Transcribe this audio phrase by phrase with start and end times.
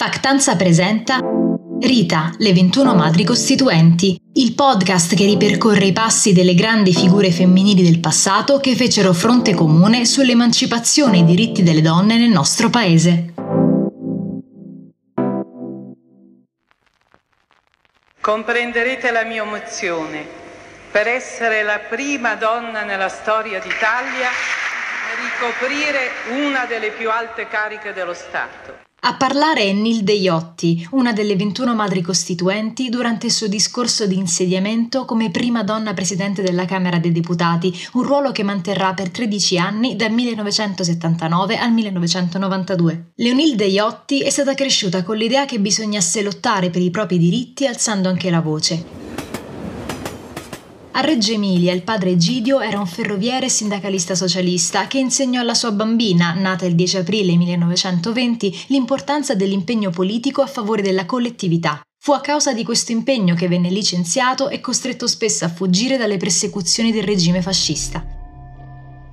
[0.00, 1.18] Factanza presenta
[1.80, 7.82] Rita, le 21 madri costituenti, il podcast che ripercorre i passi delle grandi figure femminili
[7.82, 13.34] del passato che fecero fronte comune sull'emancipazione e i diritti delle donne nel nostro paese.
[18.20, 20.24] Comprenderete la mia emozione
[20.92, 27.92] per essere la prima donna nella storia d'Italia a ricoprire una delle più alte cariche
[27.92, 28.86] dello Stato.
[29.00, 34.16] A parlare è Nilde Iotti, una delle 21 madri costituenti, durante il suo discorso di
[34.16, 39.56] insediamento come prima donna presidente della Camera dei Deputati, un ruolo che manterrà per 13
[39.56, 43.12] anni dal 1979 al 1992.
[43.14, 48.08] Leonilde Iotti è stata cresciuta con l'idea che bisognasse lottare per i propri diritti alzando
[48.08, 49.07] anche la voce.
[50.98, 55.70] A Reggio Emilia il padre Egidio era un ferroviere sindacalista socialista che insegnò alla sua
[55.70, 61.80] bambina, nata il 10 aprile 1920, l'importanza dell'impegno politico a favore della collettività.
[62.00, 66.16] Fu a causa di questo impegno che venne licenziato e costretto spesso a fuggire dalle
[66.16, 68.17] persecuzioni del regime fascista.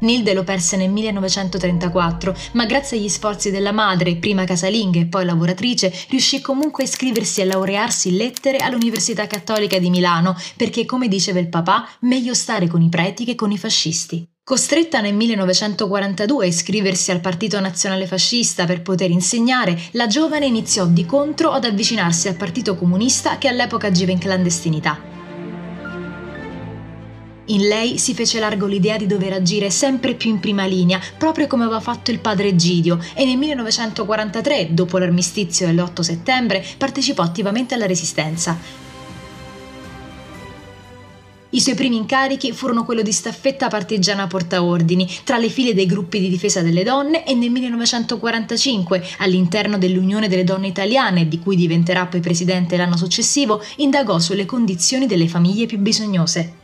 [0.06, 5.25] Nilde lo perse nel 1934, ma grazie agli sforzi della madre, prima casalinga e poi
[5.25, 11.08] lavoratrice, riuscì comunque a iscriversi e laurearsi in lettere all'Università Cattolica di Milano, perché, come
[11.08, 14.25] diceva il papà, meglio stare con i preti che con i fascisti.
[14.44, 20.86] Costretta nel 1942 a iscriversi al Partito Nazionale Fascista per poter insegnare, la giovane iniziò
[20.86, 25.14] di contro ad avvicinarsi al Partito Comunista che all'epoca agiva in clandestinità.
[27.47, 31.45] In lei si fece largo l'idea di dover agire sempre più in prima linea, proprio
[31.45, 37.75] come aveva fatto il padre Egidio, e nel 1943, dopo l'armistizio dell'8 settembre, partecipò attivamente
[37.75, 38.57] alla resistenza.
[41.51, 46.19] I suoi primi incarichi furono quello di staffetta partigiana portaordini tra le file dei gruppi
[46.19, 52.07] di difesa delle donne e nel 1945, all'interno dell'Unione delle Donne Italiane, di cui diventerà
[52.07, 56.63] poi presidente l'anno successivo, indagò sulle condizioni delle famiglie più bisognose.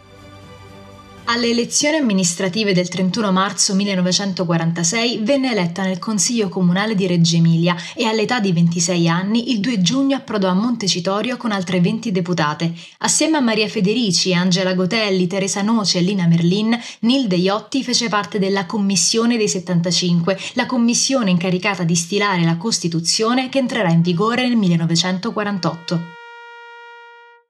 [1.32, 7.74] Alle elezioni amministrative del 31 marzo 1946 venne eletta nel Consiglio Comunale di Reggio Emilia
[7.96, 12.74] e all'età di 26 anni il 2 giugno approdò a Montecitorio con altre 20 deputate.
[12.98, 18.38] Assieme a Maria Federici, Angela Gotelli, Teresa Noce e Lina Merlin, Nilde Iotti fece parte
[18.38, 24.46] della Commissione dei 75, la commissione incaricata di stilare la Costituzione che entrerà in vigore
[24.46, 26.21] nel 1948.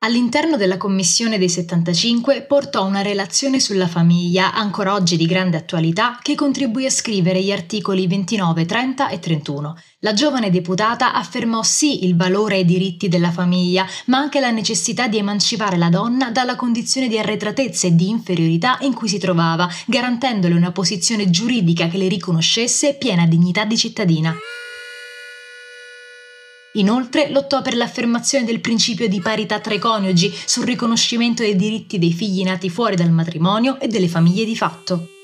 [0.04, 6.18] All'interno della Commissione dei 75 portò una relazione sulla famiglia, ancora oggi di grande attualità,
[6.24, 9.78] che contribuì a scrivere gli articoli 29, 30 e 31.
[10.00, 14.50] La giovane deputata affermò sì il valore e i diritti della famiglia, ma anche la
[14.50, 19.20] necessità di emancipare la donna dalla condizione di arretratezza e di inferiorità in cui si
[19.20, 24.36] trovava, garantendole una posizione giuridica che le riconoscesse piena dignità di cittadina.
[26.74, 32.00] Inoltre lottò per l'affermazione del principio di parità tra i coniugi, sul riconoscimento dei diritti
[32.00, 35.21] dei figli nati fuori dal matrimonio e delle famiglie di fatto.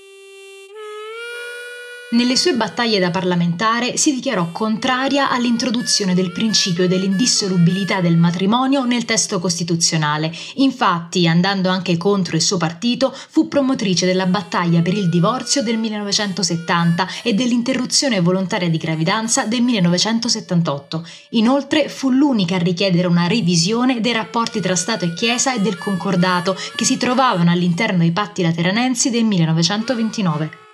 [2.09, 9.03] Nelle sue battaglie da parlamentare si dichiarò contraria all'introduzione del principio dell'indissolubilità del matrimonio nel
[9.03, 10.31] testo costituzionale.
[10.55, 15.77] Infatti, andando anche contro il suo partito, fu promotrice della battaglia per il divorzio del
[15.77, 21.05] 1970 e dell'interruzione volontaria di gravidanza del 1978.
[21.31, 25.77] Inoltre fu l'unica a richiedere una revisione dei rapporti tra Stato e Chiesa e del
[25.77, 30.66] concordato che si trovavano all'interno dei patti lateranensi del 1929.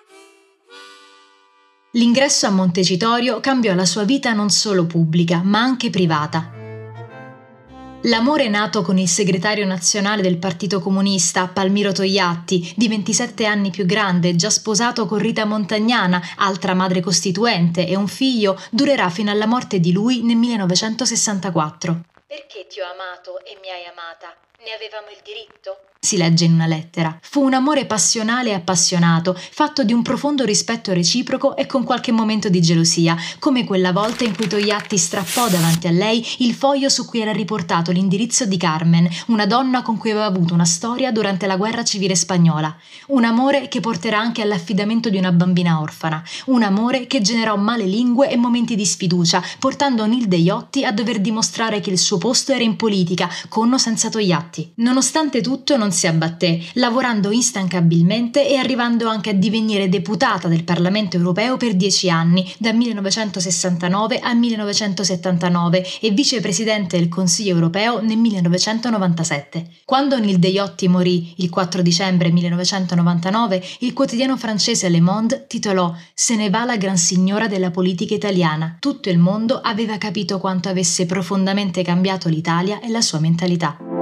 [1.96, 6.52] L'ingresso a Montecitorio cambiò la sua vita non solo pubblica, ma anche privata.
[8.06, 13.86] L'amore nato con il segretario nazionale del Partito Comunista, Palmiro Togliatti, di 27 anni più
[13.86, 19.46] grande, già sposato con Rita Montagnana, altra madre costituente, e un figlio, durerà fino alla
[19.46, 22.06] morte di lui nel 1964.
[22.26, 24.36] Perché ti ho amato e mi hai amata?
[24.64, 25.94] Ne avevamo il diritto?
[26.04, 27.18] si legge in una lettera.
[27.22, 32.12] Fu un amore passionale e appassionato, fatto di un profondo rispetto reciproco e con qualche
[32.12, 36.90] momento di gelosia, come quella volta in cui Togliatti strappò davanti a lei il foglio
[36.90, 41.10] su cui era riportato l'indirizzo di Carmen, una donna con cui aveva avuto una storia
[41.14, 42.76] durante la guerra civile spagnola.
[43.08, 46.22] Un amore che porterà anche all'affidamento di una bambina orfana.
[46.48, 51.22] Un amore che generò male lingue e momenti di sfiducia, portando Nilde Iotti a dover
[51.22, 54.72] dimostrare che il suo posto era in politica, con o senza Togliatti fatti.
[54.76, 61.18] Nonostante tutto non si abbatté, lavorando instancabilmente e arrivando anche a divenire deputata del Parlamento
[61.18, 69.68] europeo per dieci anni, dal 1969 al 1979 e vicepresidente del Consiglio europeo nel 1997.
[69.86, 76.36] Quando Nil Deiotti morì il 4 dicembre 1999, il quotidiano francese Le Monde titolò Se
[76.36, 78.78] ne va la gran signora della politica italiana.
[78.80, 83.93] Tutto il mondo aveva capito quanto avesse profondamente cambiato l'Italia e la sua mentalità.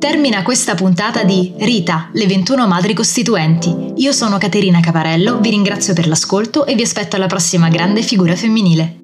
[0.00, 3.92] Termina questa puntata di Rita, le 21 madri costituenti.
[3.96, 8.34] Io sono Caterina Caparello, vi ringrazio per l'ascolto e vi aspetto alla prossima grande figura
[8.34, 8.99] femminile.